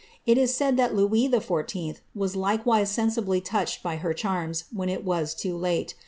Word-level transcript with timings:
It 0.25 0.35
is 0.39 0.51
said 0.55 0.77
that 0.77 0.95
Louis 0.95 1.29
XIV. 1.29 1.97
was 2.15 2.35
likewise 2.35 2.89
sensibly 2.89 3.39
touched 3.39 3.83
by 3.83 3.97
her 3.97 4.15
charms, 4.15 4.63
when 4.73 4.89
it 4.89 5.05
was 5.05 5.35
too 5.35 5.55
late. 5.55 5.93